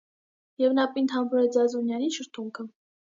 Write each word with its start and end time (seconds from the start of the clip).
Եվ 0.61 0.71
նա 0.77 0.85
պինդ 0.95 1.13
համբուրեց 1.17 1.57
Զազունյանի 1.57 2.09
շրթունքը: 2.17 2.67